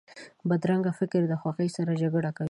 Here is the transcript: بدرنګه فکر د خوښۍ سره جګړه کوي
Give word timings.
بدرنګه 0.49 0.91
فکر 0.99 1.21
د 1.27 1.33
خوښۍ 1.41 1.69
سره 1.77 1.91
جګړه 2.01 2.29
کوي 2.35 2.39